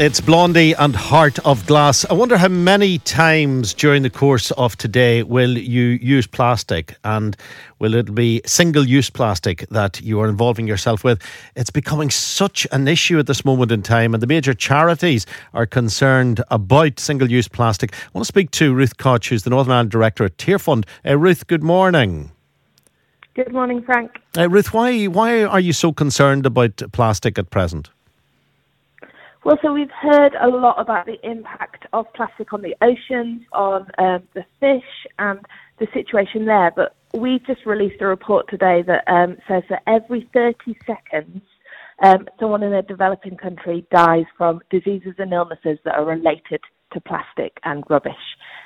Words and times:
It's 0.00 0.18
Blondie 0.18 0.72
and 0.72 0.96
Heart 0.96 1.40
of 1.40 1.66
Glass. 1.66 2.06
I 2.08 2.14
wonder 2.14 2.38
how 2.38 2.48
many 2.48 3.00
times 3.00 3.74
during 3.74 4.02
the 4.02 4.08
course 4.08 4.50
of 4.52 4.74
today 4.78 5.22
will 5.22 5.58
you 5.58 5.98
use 6.00 6.26
plastic 6.26 6.96
and 7.04 7.36
will 7.80 7.92
it 7.92 8.14
be 8.14 8.40
single 8.46 8.88
use 8.88 9.10
plastic 9.10 9.68
that 9.68 10.00
you 10.00 10.18
are 10.18 10.28
involving 10.30 10.66
yourself 10.66 11.04
with? 11.04 11.20
It's 11.54 11.68
becoming 11.68 12.08
such 12.08 12.66
an 12.72 12.88
issue 12.88 13.18
at 13.18 13.26
this 13.26 13.44
moment 13.44 13.72
in 13.72 13.82
time, 13.82 14.14
and 14.14 14.22
the 14.22 14.26
major 14.26 14.54
charities 14.54 15.26
are 15.52 15.66
concerned 15.66 16.42
about 16.50 16.98
single 16.98 17.30
use 17.30 17.46
plastic. 17.46 17.92
I 17.92 18.08
want 18.14 18.24
to 18.24 18.32
speak 18.32 18.52
to 18.52 18.72
Ruth 18.72 18.96
Koch, 18.96 19.26
who's 19.26 19.42
the 19.42 19.50
Northern 19.50 19.72
Ireland 19.72 19.90
Director 19.90 20.24
at 20.24 20.38
Tearfund. 20.38 20.86
Uh, 21.04 21.18
Ruth, 21.18 21.46
good 21.46 21.62
morning. 21.62 22.32
Good 23.34 23.52
morning, 23.52 23.82
Frank. 23.82 24.12
Uh, 24.34 24.48
Ruth, 24.48 24.72
why, 24.72 25.08
why 25.08 25.44
are 25.44 25.60
you 25.60 25.74
so 25.74 25.92
concerned 25.92 26.46
about 26.46 26.82
plastic 26.92 27.38
at 27.38 27.50
present? 27.50 27.90
Well, 29.42 29.58
so 29.62 29.72
we've 29.72 29.90
heard 29.90 30.34
a 30.38 30.48
lot 30.48 30.78
about 30.78 31.06
the 31.06 31.16
impact 31.22 31.86
of 31.94 32.04
plastic 32.12 32.52
on 32.52 32.60
the 32.60 32.76
oceans, 32.82 33.40
on 33.52 33.86
um, 33.96 34.22
the 34.34 34.44
fish, 34.60 34.84
and 35.18 35.40
the 35.78 35.86
situation 35.94 36.44
there. 36.44 36.70
But 36.76 36.94
we 37.14 37.40
just 37.46 37.64
released 37.64 38.02
a 38.02 38.06
report 38.06 38.50
today 38.50 38.82
that 38.86 39.02
um, 39.10 39.38
says 39.48 39.62
that 39.70 39.82
every 39.86 40.28
30 40.34 40.76
seconds, 40.86 41.40
um, 42.02 42.28
someone 42.38 42.62
in 42.62 42.74
a 42.74 42.82
developing 42.82 43.38
country 43.38 43.86
dies 43.90 44.26
from 44.36 44.60
diseases 44.68 45.14
and 45.16 45.32
illnesses 45.32 45.78
that 45.86 45.94
are 45.94 46.04
related 46.04 46.60
to 46.92 47.00
plastic 47.00 47.56
and 47.64 47.82
rubbish. 47.88 48.12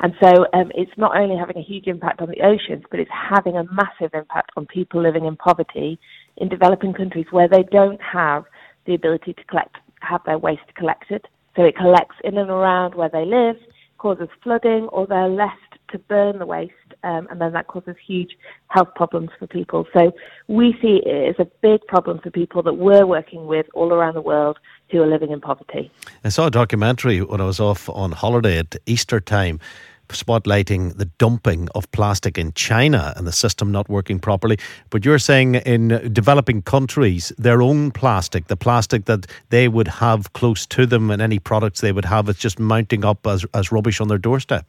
And 0.00 0.14
so 0.20 0.46
um, 0.52 0.72
it's 0.74 0.90
not 0.96 1.16
only 1.16 1.36
having 1.36 1.58
a 1.58 1.62
huge 1.62 1.86
impact 1.86 2.20
on 2.20 2.28
the 2.28 2.42
oceans, 2.42 2.82
but 2.90 2.98
it's 2.98 3.10
having 3.12 3.56
a 3.56 3.62
massive 3.72 4.14
impact 4.14 4.50
on 4.56 4.66
people 4.66 5.00
living 5.00 5.26
in 5.26 5.36
poverty 5.36 6.00
in 6.38 6.48
developing 6.48 6.92
countries 6.92 7.26
where 7.30 7.48
they 7.48 7.62
don't 7.70 8.00
have 8.02 8.46
the 8.86 8.94
ability 8.94 9.32
to 9.34 9.44
collect 9.44 9.76
have 10.06 10.22
their 10.24 10.38
waste 10.38 10.74
collected. 10.74 11.26
So 11.56 11.62
it 11.64 11.76
collects 11.76 12.16
in 12.24 12.36
and 12.38 12.50
around 12.50 12.94
where 12.94 13.08
they 13.08 13.24
live, 13.24 13.56
causes 13.98 14.28
flooding, 14.42 14.84
or 14.88 15.06
they're 15.06 15.28
left 15.28 15.60
to 15.90 15.98
burn 15.98 16.38
the 16.38 16.46
waste, 16.46 16.72
um, 17.04 17.28
and 17.30 17.40
then 17.40 17.52
that 17.52 17.68
causes 17.68 17.96
huge 18.04 18.36
health 18.68 18.88
problems 18.94 19.30
for 19.38 19.46
people. 19.46 19.86
So 19.92 20.12
we 20.48 20.76
see 20.82 21.02
it 21.04 21.30
as 21.30 21.36
a 21.38 21.48
big 21.62 21.80
problem 21.86 22.18
for 22.18 22.30
people 22.30 22.62
that 22.64 22.74
we're 22.74 23.06
working 23.06 23.46
with 23.46 23.66
all 23.72 23.92
around 23.92 24.14
the 24.14 24.20
world 24.20 24.58
who 24.90 25.02
are 25.02 25.06
living 25.06 25.30
in 25.30 25.40
poverty. 25.40 25.90
I 26.24 26.28
saw 26.28 26.46
a 26.46 26.50
documentary 26.50 27.22
when 27.22 27.40
I 27.40 27.44
was 27.44 27.60
off 27.60 27.88
on 27.88 28.12
holiday 28.12 28.58
at 28.58 28.76
Easter 28.86 29.20
time 29.20 29.60
spotlighting 30.08 30.96
the 30.96 31.06
dumping 31.18 31.68
of 31.74 31.90
plastic 31.92 32.38
in 32.38 32.52
China 32.52 33.12
and 33.16 33.26
the 33.26 33.32
system 33.32 33.72
not 33.72 33.88
working 33.88 34.18
properly. 34.18 34.58
But 34.90 35.04
you're 35.04 35.18
saying 35.18 35.56
in 35.56 36.12
developing 36.12 36.62
countries, 36.62 37.32
their 37.38 37.62
own 37.62 37.90
plastic, 37.90 38.46
the 38.46 38.56
plastic 38.56 39.04
that 39.06 39.26
they 39.50 39.68
would 39.68 39.88
have 39.88 40.32
close 40.32 40.66
to 40.66 40.86
them 40.86 41.10
and 41.10 41.20
any 41.20 41.38
products 41.38 41.80
they 41.80 41.92
would 41.92 42.04
have, 42.04 42.28
it's 42.28 42.38
just 42.38 42.58
mounting 42.58 43.04
up 43.04 43.26
as, 43.26 43.44
as 43.54 43.72
rubbish 43.72 44.00
on 44.00 44.08
their 44.08 44.18
doorstep. 44.18 44.66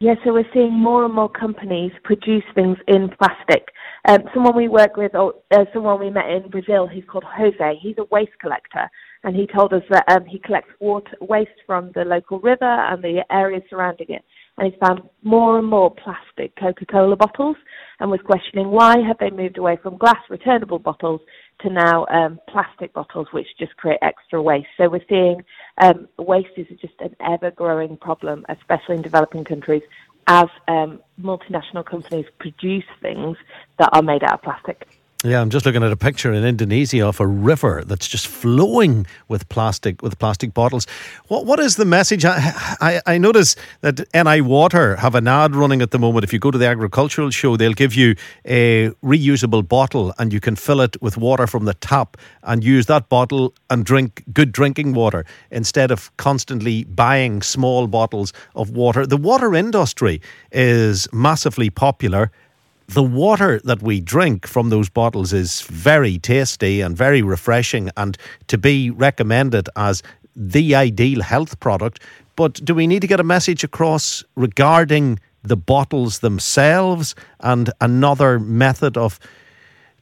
Yeah, 0.00 0.16
so 0.24 0.32
we're 0.32 0.48
seeing 0.52 0.72
more 0.72 1.04
and 1.04 1.14
more 1.14 1.28
companies 1.28 1.92
produce 2.02 2.44
things 2.54 2.78
in 2.86 3.08
plastic. 3.10 3.68
Um, 4.06 4.18
someone 4.34 4.54
we 4.54 4.68
work 4.68 4.96
with, 4.98 5.14
or 5.14 5.32
uh, 5.50 5.64
someone 5.72 5.98
we 5.98 6.10
met 6.10 6.28
in 6.28 6.50
Brazil, 6.50 6.86
he's 6.86 7.04
called 7.10 7.24
Jose. 7.24 7.78
He's 7.80 7.96
a 7.96 8.04
waste 8.10 8.38
collector, 8.38 8.86
and 9.22 9.34
he 9.34 9.46
told 9.46 9.72
us 9.72 9.82
that 9.88 10.04
um, 10.08 10.26
he 10.26 10.38
collects 10.38 10.68
water 10.78 11.16
waste 11.22 11.58
from 11.66 11.90
the 11.94 12.04
local 12.04 12.38
river 12.40 12.64
and 12.64 13.02
the 13.02 13.24
areas 13.30 13.62
surrounding 13.70 14.08
it. 14.10 14.22
And 14.58 14.70
he's 14.70 14.78
found 14.78 15.00
more 15.22 15.58
and 15.58 15.66
more 15.66 15.92
plastic 15.92 16.54
Coca-Cola 16.56 17.16
bottles, 17.16 17.56
and 17.98 18.10
was 18.10 18.20
questioning 18.24 18.68
why 18.70 18.98
have 18.98 19.16
they 19.18 19.30
moved 19.30 19.56
away 19.56 19.78
from 19.82 19.96
glass 19.96 20.20
returnable 20.28 20.78
bottles 20.78 21.22
to 21.62 21.70
now 21.70 22.04
um, 22.10 22.38
plastic 22.48 22.92
bottles, 22.92 23.26
which 23.32 23.46
just 23.58 23.74
create 23.76 23.98
extra 24.02 24.40
waste. 24.42 24.68
So 24.76 24.90
we're 24.90 25.00
seeing 25.08 25.42
um, 25.82 26.08
waste 26.18 26.48
is 26.58 26.66
just 26.80 26.94
an 27.00 27.16
ever-growing 27.26 27.96
problem, 27.96 28.44
especially 28.50 28.96
in 28.96 29.02
developing 29.02 29.44
countries, 29.44 29.82
as 30.26 30.48
um, 30.68 31.00
multinational 31.20 31.84
companies 31.84 32.26
produce 32.38 32.84
things 33.00 33.36
that 33.78 33.90
are 33.92 34.02
made 34.02 34.22
out 34.24 34.34
of 34.34 34.42
plastic. 34.42 34.86
Yeah, 35.26 35.40
I'm 35.40 35.48
just 35.48 35.64
looking 35.64 35.82
at 35.82 35.90
a 35.90 35.96
picture 35.96 36.34
in 36.34 36.44
Indonesia 36.44 37.06
of 37.06 37.18
a 37.18 37.26
river 37.26 37.82
that's 37.86 38.06
just 38.06 38.26
flowing 38.26 39.06
with 39.26 39.48
plastic 39.48 40.02
with 40.02 40.18
plastic 40.18 40.52
bottles. 40.52 40.86
What 41.28 41.46
what 41.46 41.58
is 41.60 41.76
the 41.76 41.86
message? 41.86 42.26
I, 42.26 42.52
I, 42.78 43.00
I 43.06 43.16
notice 43.16 43.56
that 43.80 44.06
NI 44.12 44.42
Water 44.42 44.96
have 44.96 45.14
an 45.14 45.26
ad 45.26 45.56
running 45.56 45.80
at 45.80 45.92
the 45.92 45.98
moment. 45.98 46.24
If 46.24 46.34
you 46.34 46.38
go 46.38 46.50
to 46.50 46.58
the 46.58 46.66
agricultural 46.66 47.30
show, 47.30 47.56
they'll 47.56 47.72
give 47.72 47.94
you 47.94 48.16
a 48.44 48.90
reusable 49.02 49.66
bottle 49.66 50.12
and 50.18 50.30
you 50.30 50.40
can 50.40 50.56
fill 50.56 50.82
it 50.82 51.00
with 51.00 51.16
water 51.16 51.46
from 51.46 51.64
the 51.64 51.72
tap 51.72 52.18
and 52.42 52.62
use 52.62 52.84
that 52.84 53.08
bottle 53.08 53.54
and 53.70 53.86
drink 53.86 54.24
good 54.34 54.52
drinking 54.52 54.92
water 54.92 55.24
instead 55.50 55.90
of 55.90 56.14
constantly 56.18 56.84
buying 56.84 57.40
small 57.40 57.86
bottles 57.86 58.34
of 58.54 58.68
water. 58.68 59.06
The 59.06 59.16
water 59.16 59.54
industry 59.54 60.20
is 60.52 61.08
massively 61.14 61.70
popular 61.70 62.30
the 62.88 63.02
water 63.02 63.60
that 63.64 63.82
we 63.82 64.00
drink 64.00 64.46
from 64.46 64.68
those 64.68 64.88
bottles 64.88 65.32
is 65.32 65.62
very 65.62 66.18
tasty 66.18 66.80
and 66.80 66.96
very 66.96 67.22
refreshing 67.22 67.90
and 67.96 68.16
to 68.48 68.58
be 68.58 68.90
recommended 68.90 69.68
as 69.76 70.02
the 70.36 70.74
ideal 70.74 71.22
health 71.22 71.58
product. 71.60 72.00
But 72.36 72.64
do 72.64 72.74
we 72.74 72.86
need 72.86 73.00
to 73.00 73.06
get 73.06 73.20
a 73.20 73.24
message 73.24 73.64
across 73.64 74.24
regarding 74.36 75.20
the 75.42 75.56
bottles 75.56 76.18
themselves 76.20 77.14
and 77.40 77.70
another 77.80 78.38
method 78.38 78.96
of 78.96 79.20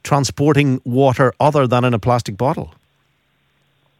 transporting 0.03 0.81
water 0.83 1.33
other 1.39 1.67
than 1.67 1.83
in 1.83 1.93
a 1.93 1.99
plastic 1.99 2.37
bottle? 2.37 2.73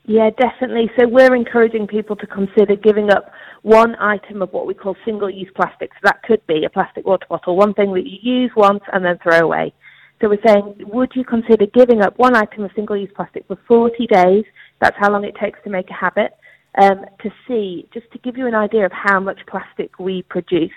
Yeah, 0.06 0.32
definitely. 0.32 0.92
So 1.00 1.08
we're 1.08 1.34
encouraging 1.34 1.88
people 1.88 2.18
to 2.18 2.28
consider 2.28 2.76
giving 2.76 3.10
up 3.10 3.32
one 3.62 3.96
item 4.02 4.42
of 4.42 4.52
what 4.52 4.68
we 4.68 4.74
call 4.74 4.98
single-use 5.06 5.50
plastics. 5.56 5.96
That 6.04 6.22
could 6.24 6.46
be 6.46 6.66
a 6.66 6.70
plastic 6.70 7.06
water 7.06 7.26
bottle, 7.30 7.56
one 7.56 7.74
thing 7.74 7.94
that 7.94 8.06
you 8.06 8.18
use 8.22 8.52
once 8.56 8.84
and 8.92 9.06
then 9.06 9.18
throw 9.24 9.40
away. 9.40 9.74
So 10.22 10.30
we're 10.30 10.42
saying, 10.46 10.76
would 10.80 11.12
you 11.16 11.24
consider 11.24 11.66
giving 11.68 12.02
up 12.02 12.18
one 12.18 12.36
item 12.36 12.64
of 12.66 12.72
single-use 12.76 13.12
plastic 13.16 13.48
for 13.48 13.58
40 13.68 14.08
days? 14.08 14.44
That's 14.82 14.96
how 15.00 15.10
long 15.10 15.24
it 15.24 15.36
takes 15.42 15.60
to 15.64 15.70
make 15.70 15.90
a 15.90 15.94
habit. 15.94 16.36
Um, 16.82 17.06
to 17.22 17.30
see, 17.48 17.88
just 17.94 18.12
to 18.12 18.18
give 18.18 18.36
you 18.36 18.48
an 18.48 18.56
idea 18.56 18.86
of 18.86 18.92
how 18.92 19.20
much 19.20 19.40
plastic 19.48 20.00
we 20.00 20.24
produce. 20.24 20.72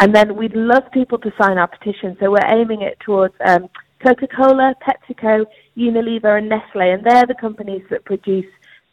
And 0.00 0.14
then 0.14 0.36
we'd 0.36 0.56
love 0.56 0.82
people 0.92 1.18
to 1.18 1.32
sign 1.40 1.56
our 1.56 1.68
petition. 1.68 2.16
So 2.20 2.30
we're 2.30 2.44
aiming 2.46 2.82
it 2.82 2.98
towards 3.00 3.34
um, 3.46 3.68
Coca-Cola, 4.04 4.74
PepsiCo, 4.86 5.46
Unilever, 5.76 6.38
and 6.38 6.48
Nestle, 6.48 6.90
and 6.90 7.04
they're 7.04 7.26
the 7.26 7.36
companies 7.40 7.82
that 7.90 8.04
produce 8.04 8.44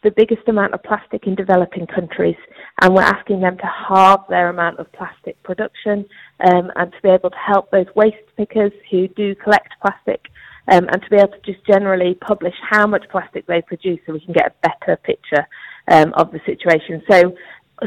the 0.04 0.10
biggest 0.10 0.46
amount 0.46 0.74
of 0.74 0.82
plastic 0.82 1.26
in 1.26 1.34
developing 1.34 1.86
countries, 1.86 2.36
and 2.82 2.94
we're 2.94 3.02
asking 3.02 3.40
them 3.40 3.56
to 3.56 3.66
halve 3.66 4.20
their 4.28 4.50
amount 4.50 4.78
of 4.78 4.92
plastic 4.92 5.42
production 5.42 6.04
um, 6.46 6.70
and 6.76 6.92
to 6.92 6.98
be 7.02 7.08
able 7.08 7.30
to 7.30 7.36
help 7.36 7.70
those 7.70 7.86
waste 7.96 8.16
pickers 8.36 8.72
who 8.90 9.08
do 9.08 9.34
collect 9.34 9.72
plastic 9.80 10.26
um, 10.70 10.86
and 10.92 11.02
to 11.02 11.10
be 11.10 11.16
able 11.16 11.28
to 11.28 11.40
just 11.52 11.64
generally 11.66 12.14
publish 12.14 12.54
how 12.70 12.86
much 12.86 13.04
plastic 13.10 13.46
they 13.46 13.62
produce 13.62 13.98
so 14.06 14.12
we 14.12 14.20
can 14.20 14.34
get 14.34 14.52
a 14.52 14.68
better 14.68 14.96
picture 14.96 15.46
um, 15.90 16.12
of 16.14 16.30
the 16.32 16.40
situation. 16.46 17.02
So 17.10 17.34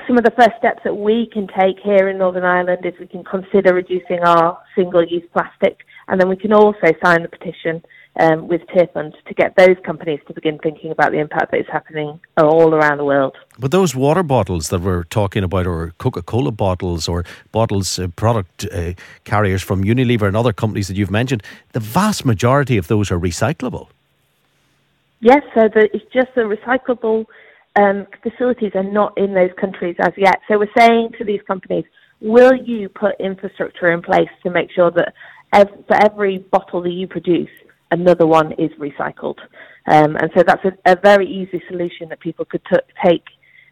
some 0.07 0.17
of 0.17 0.23
the 0.23 0.31
first 0.31 0.57
steps 0.57 0.81
that 0.83 0.95
we 0.95 1.29
can 1.31 1.47
take 1.47 1.77
here 1.83 2.09
in 2.09 2.17
Northern 2.17 2.43
Ireland 2.43 2.85
is 2.85 2.93
we 2.99 3.07
can 3.07 3.23
consider 3.23 3.73
reducing 3.73 4.19
our 4.25 4.59
single-use 4.75 5.23
plastic 5.31 5.77
and 6.07 6.19
then 6.19 6.29
we 6.29 6.35
can 6.35 6.51
also 6.51 6.87
sign 7.03 7.21
the 7.21 7.29
petition 7.29 7.83
um, 8.19 8.47
with 8.47 8.61
Tearfund 8.67 9.13
to 9.25 9.33
get 9.33 9.55
those 9.55 9.75
companies 9.85 10.19
to 10.27 10.33
begin 10.33 10.57
thinking 10.59 10.91
about 10.91 11.11
the 11.11 11.19
impact 11.19 11.51
that 11.51 11.59
is 11.59 11.67
happening 11.71 12.19
all 12.37 12.73
around 12.73 12.97
the 12.97 13.05
world. 13.05 13.35
But 13.59 13.71
those 13.71 13.95
water 13.95 14.23
bottles 14.23 14.69
that 14.69 14.81
we're 14.81 15.03
talking 15.03 15.43
about, 15.43 15.67
or 15.67 15.93
Coca 15.97 16.21
Cola 16.21 16.51
bottles, 16.51 17.07
or 17.07 17.25
bottles, 17.51 17.99
uh, 17.99 18.07
product 18.09 18.65
uh, 18.71 18.93
carriers 19.23 19.61
from 19.61 19.83
Unilever 19.83 20.27
and 20.27 20.35
other 20.35 20.53
companies 20.53 20.87
that 20.87 20.97
you've 20.97 21.11
mentioned, 21.11 21.43
the 21.73 21.79
vast 21.79 22.25
majority 22.25 22.77
of 22.77 22.87
those 22.87 23.11
are 23.11 23.19
recyclable. 23.19 23.89
Yes, 25.19 25.43
so 25.53 25.67
the, 25.67 25.89
it's 25.93 26.05
just 26.13 26.33
the 26.35 26.41
recyclable 26.41 27.25
um, 27.75 28.07
facilities 28.23 28.71
are 28.75 28.83
not 28.83 29.17
in 29.17 29.33
those 29.33 29.51
countries 29.59 29.95
as 29.99 30.13
yet. 30.17 30.39
So 30.47 30.57
we're 30.57 30.67
saying 30.77 31.13
to 31.17 31.23
these 31.23 31.41
companies, 31.47 31.85
will 32.19 32.55
you 32.55 32.89
put 32.89 33.19
infrastructure 33.19 33.91
in 33.91 34.01
place 34.01 34.29
to 34.43 34.49
make 34.49 34.71
sure 34.71 34.91
that 34.91 35.13
ev- 35.53 35.85
for 35.87 35.95
every 36.03 36.39
bottle 36.39 36.81
that 36.81 36.91
you 36.91 37.07
produce, 37.07 37.49
another 37.91 38.25
one 38.27 38.51
is 38.53 38.71
recycled? 38.79 39.37
Um, 39.87 40.15
and 40.17 40.29
so 40.35 40.43
that's 40.45 40.63
a, 40.65 40.91
a, 40.91 40.95
very 41.01 41.27
easy 41.27 41.61
solution 41.69 42.09
that 42.09 42.19
people 42.19 42.45
could 42.45 42.61
t- 42.71 42.79
take 43.03 43.23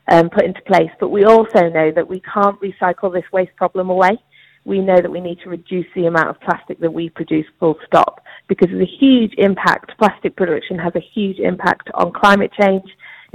and 0.08 0.32
put 0.32 0.46
into 0.46 0.62
place. 0.62 0.90
But 1.00 1.10
we 1.10 1.26
also 1.26 1.70
know 1.70 1.92
that 1.92 2.08
we 2.08 2.22
can't 2.22 2.60
recycle 2.62 3.12
this 3.12 3.26
waste 3.34 3.56
problem 3.56 3.90
away. 3.90 4.18
We 4.64 4.80
know 4.80 4.96
that 4.96 5.12
we 5.12 5.20
need 5.20 5.40
to 5.44 5.50
reduce 5.50 5.88
the 5.96 6.06
amount 6.06 6.30
of 6.30 6.40
plastic 6.42 6.80
that 6.80 6.94
we 6.94 7.10
produce 7.10 7.46
full 7.60 7.76
stop 7.86 8.22
because 8.48 8.72
of 8.72 8.80
the 8.80 8.86
huge 8.86 9.34
impact. 9.38 9.98
Plastic 9.98 10.36
production 10.36 10.80
has 10.80 10.94
a 10.96 11.02
huge 11.14 11.40
impact 11.40 11.90
on 11.94 12.14
climate 12.14 12.52
change 12.60 12.86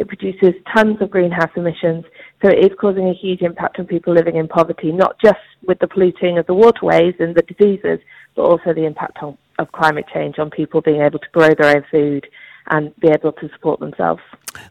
it 0.01 0.09
produces 0.09 0.55
tons 0.75 0.97
of 1.03 1.11
greenhouse 1.11 1.51
emissions, 1.57 2.07
so 2.43 2.49
it 2.49 2.65
is 2.65 2.71
causing 2.81 3.11
a 3.11 3.13
huge 3.13 3.43
impact 3.43 3.79
on 3.79 3.85
people 3.85 4.15
living 4.15 4.37
in 4.37 4.49
poverty, 4.49 4.93
not 4.93 5.21
just 5.23 5.37
with 5.67 5.79
the 5.79 5.87
polluting 5.87 6.39
of 6.39 6.47
the 6.47 6.55
waterways 6.55 7.15
and 7.19 7.35
the 7.35 7.43
diseases, 7.43 7.99
but 8.35 8.43
also 8.43 8.73
the 8.73 8.87
impact 8.87 9.19
on, 9.21 9.37
of 9.61 9.73
climate 9.73 10.07
change 10.13 10.39
on 10.39 10.51
people 10.51 10.81
being 10.81 11.03
able 11.03 11.19
to 11.19 11.29
grow 11.33 11.51
their 11.55 11.77
own 11.77 11.85
food 11.91 12.27
and 12.71 12.95
be 13.01 13.09
able 13.09 13.33
to 13.33 13.49
support 13.53 13.81
themselves. 13.81 14.23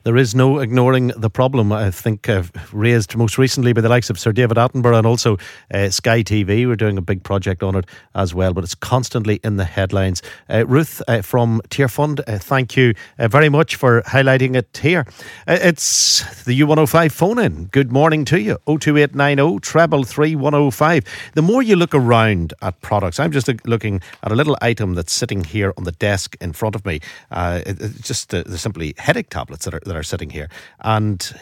There 0.04 0.18
is 0.18 0.36
no 0.36 0.60
ignoring 0.60 1.08
the 1.16 1.30
problem, 1.30 1.72
I 1.72 1.92
think, 1.92 2.28
uh, 2.28 2.44
raised 2.72 3.16
most 3.16 3.38
recently 3.38 3.74
by 3.74 3.82
the 3.82 3.90
likes 3.90 4.10
of 4.10 4.20
Sir 4.20 4.32
David 4.32 4.58
Attenborough 4.58 4.98
and 4.98 5.08
also 5.08 5.38
uh, 5.74 5.90
Sky 5.90 6.24
TV. 6.24 6.68
We're 6.68 6.76
doing 6.76 6.98
a 6.98 7.02
big 7.02 7.24
project 7.24 7.64
on 7.64 7.76
it 7.76 7.86
as 8.16 8.34
well, 8.34 8.54
but 8.54 8.64
it's 8.64 8.76
constantly 8.76 9.40
in 9.44 9.58
the 9.58 9.66
headlines. 9.66 10.22
Uh, 10.50 10.66
Ruth 10.66 11.02
uh, 11.08 11.22
from 11.22 11.62
Tearfund, 11.70 12.22
uh, 12.28 12.38
thank 12.38 12.76
you 12.76 12.94
uh, 13.18 13.28
very 13.28 13.50
much 13.50 13.76
for 13.76 14.02
highlighting 14.04 14.56
it 14.56 14.80
here. 14.82 15.06
it's 15.48 16.44
the 16.44 16.60
U105 16.60 17.12
phone 17.12 17.40
in. 17.40 17.66
Good 17.66 17.92
morning 17.92 18.26
to 18.26 18.40
you. 18.40 18.58
02890 18.68 19.60
treble 19.60 20.04
3105. 20.04 21.06
The 21.36 21.42
more 21.42 21.62
you 21.62 21.76
look 21.76 21.94
around 21.94 22.54
at 22.62 22.80
products, 22.82 23.20
I'm 23.20 23.32
just 23.32 23.50
looking 23.66 24.02
at 24.24 24.32
a 24.32 24.36
little 24.36 24.58
item 24.62 24.96
that's 24.96 25.14
sitting 25.14 25.44
here 25.44 25.74
on 25.78 25.84
the 25.84 25.92
desk 25.94 26.36
in 26.42 26.54
front 26.54 26.76
of 26.76 26.86
me. 26.86 27.00
it's 27.32 28.08
just 28.08 28.34
simply 28.58 28.94
headache 28.98 29.30
tablets 29.30 29.69
that 29.70 29.76
are 29.78 29.86
that 29.86 29.96
are 29.96 30.04
sitting 30.04 30.30
here, 30.30 30.50
and 30.80 31.34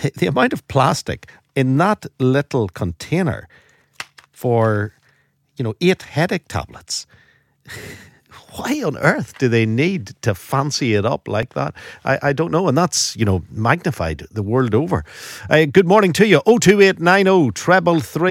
the, 0.00 0.10
the 0.16 0.26
amount 0.26 0.52
of 0.52 0.66
plastic 0.68 1.30
in 1.54 1.76
that 1.78 2.06
little 2.18 2.68
container 2.68 3.48
for 4.32 4.94
you 5.56 5.64
know 5.64 5.74
eight 5.80 6.02
headache 6.02 6.48
tablets. 6.48 7.06
why 8.54 8.82
on 8.82 8.98
earth 8.98 9.38
do 9.38 9.48
they 9.48 9.64
need 9.64 10.08
to 10.22 10.34
fancy 10.34 10.94
it 10.94 11.06
up 11.06 11.26
like 11.26 11.54
that? 11.54 11.74
I, 12.04 12.18
I 12.22 12.32
don't 12.32 12.50
know. 12.50 12.68
And 12.68 12.76
that's, 12.76 13.16
you 13.16 13.24
know, 13.24 13.42
magnified 13.50 14.26
the 14.30 14.42
world 14.42 14.74
over. 14.74 15.04
Uh, 15.48 15.64
good 15.64 15.86
morning 15.86 16.12
to 16.14 16.26
you. 16.26 16.40
02890 16.44 17.50
treble 17.52 18.00
three. 18.00 18.30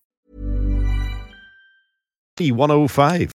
105. 2.49 3.30